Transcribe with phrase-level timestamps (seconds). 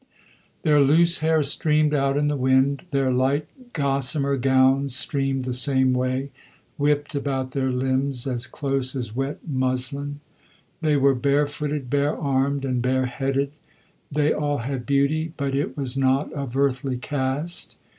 [0.63, 5.93] Their loose hair streamed out in the wind, their light gossamer gowns streamed the same
[5.93, 6.31] way,
[6.75, 10.19] whipped about their limbs as close as wet muslin.
[10.81, 13.51] They were bare footed, bare armed, and bare headed.
[14.11, 17.75] They all had beauty, but it was not of earthly cast.